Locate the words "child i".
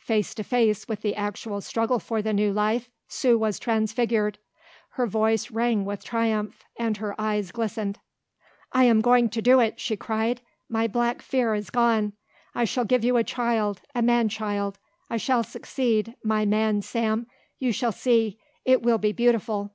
14.28-15.16